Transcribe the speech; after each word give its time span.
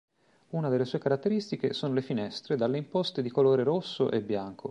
Una 0.53 0.69
delle 0.69 0.85
sue 0.85 0.97
caratteristiche 0.97 1.73
sono 1.73 1.93
le 1.93 2.01
finestre 2.01 2.55
dalle 2.57 2.79
imposte 2.79 3.21
di 3.21 3.29
colore 3.29 3.61
rosso 3.61 4.09
e 4.09 4.23
bianco. 4.23 4.59